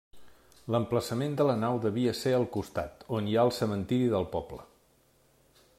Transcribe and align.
L'emplaçament 0.75 1.35
de 1.41 1.45
la 1.49 1.57
nau 1.63 1.77
devia 1.83 2.15
ser 2.21 2.33
al 2.37 2.47
costat, 2.57 3.05
on 3.19 3.29
hi 3.33 3.39
ha 3.41 3.45
el 3.49 3.55
cementiri 3.61 4.09
del 4.15 4.27
poble. 4.37 4.65